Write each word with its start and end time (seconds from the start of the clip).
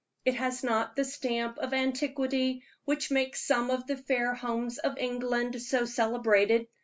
It 0.25 0.33
has 0.33 0.63
not 0.63 0.95
the 0.95 1.05
stamp 1.05 1.59
of 1.59 1.75
antiquity 1.75 2.63
which 2.85 3.11
makes 3.11 3.45
some 3.45 3.69
of 3.69 3.85
the 3.85 3.95
fair 3.97 4.33
homes 4.33 4.79
of 4.79 4.97
England 4.97 5.61
so 5.61 5.85
celebrated. 5.85 6.65